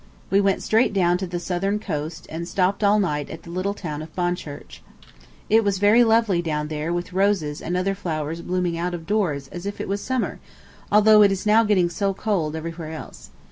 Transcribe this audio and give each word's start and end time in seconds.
We 0.31 0.41
went 0.41 0.63
straight 0.63 0.93
down 0.93 1.19
to 1.19 1.27
the 1.27 1.39
southern 1.39 1.77
coast, 1.77 2.25
and 2.27 2.47
stopped 2.47 2.83
all 2.83 2.97
night 2.99 3.29
at 3.29 3.43
the 3.43 3.51
little 3.51 3.75
town 3.75 4.01
of 4.01 4.11
Bonchurch. 4.15 4.81
It 5.47 5.63
was 5.63 5.77
very 5.77 6.03
lovely 6.03 6.41
down 6.41 6.69
there 6.69 6.91
with 6.91 7.13
roses 7.13 7.61
and 7.61 7.77
other 7.77 7.93
flowers 7.93 8.41
blooming 8.41 8.79
out 8.79 8.95
of 8.95 9.05
doors 9.05 9.47
as 9.49 9.67
if 9.67 9.79
it 9.79 9.87
was 9.87 10.01
summer, 10.01 10.39
although 10.91 11.21
it 11.21 11.31
is 11.31 11.45
now 11.45 11.63
getting 11.63 11.87
so 11.91 12.15
cold 12.15 12.55
everywhere 12.55 12.91
else. 12.93 13.29